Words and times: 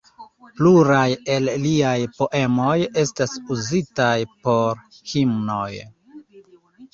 Pluraj 0.59 1.09
el 1.33 1.51
liaj 1.65 1.93
poemoj 2.21 2.77
estas 3.03 3.37
uzitaj 3.57 4.09
por 4.49 4.83
himnoj. 5.13 5.69